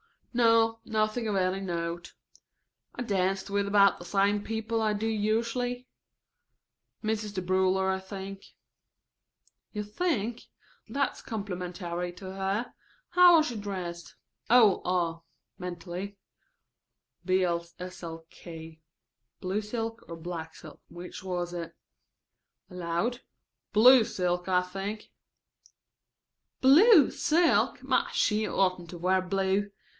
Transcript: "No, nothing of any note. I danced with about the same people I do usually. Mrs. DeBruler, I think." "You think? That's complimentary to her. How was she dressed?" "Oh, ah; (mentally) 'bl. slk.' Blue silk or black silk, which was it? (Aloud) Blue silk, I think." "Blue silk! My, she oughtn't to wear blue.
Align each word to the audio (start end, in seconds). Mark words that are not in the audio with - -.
"No, 0.33 0.79
nothing 0.85 1.27
of 1.27 1.35
any 1.35 1.59
note. 1.59 2.13
I 2.95 3.03
danced 3.03 3.49
with 3.49 3.67
about 3.67 3.99
the 3.99 4.05
same 4.05 4.41
people 4.43 4.81
I 4.81 4.93
do 4.93 5.05
usually. 5.05 5.89
Mrs. 7.03 7.33
DeBruler, 7.33 7.89
I 7.93 7.99
think." 7.99 8.41
"You 9.73 9.83
think? 9.83 10.43
That's 10.87 11.21
complimentary 11.21 12.13
to 12.13 12.31
her. 12.33 12.73
How 13.09 13.35
was 13.35 13.47
she 13.47 13.57
dressed?" 13.57 14.15
"Oh, 14.49 14.81
ah; 14.85 15.19
(mentally) 15.59 16.17
'bl. 17.25 17.57
slk.' 17.89 18.79
Blue 19.41 19.61
silk 19.61 20.03
or 20.07 20.15
black 20.15 20.55
silk, 20.55 20.81
which 20.87 21.21
was 21.23 21.53
it? 21.53 21.75
(Aloud) 22.71 23.21
Blue 23.73 24.03
silk, 24.05 24.47
I 24.47 24.61
think." 24.63 25.11
"Blue 26.61 27.11
silk! 27.11 27.83
My, 27.83 28.09
she 28.13 28.47
oughtn't 28.47 28.89
to 28.91 28.97
wear 28.97 29.21
blue. 29.21 29.69